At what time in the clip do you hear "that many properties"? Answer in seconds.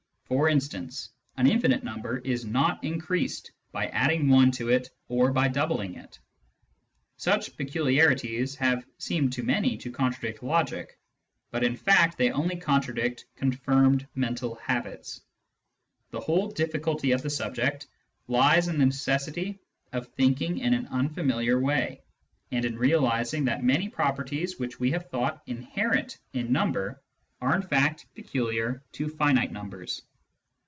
23.45-24.57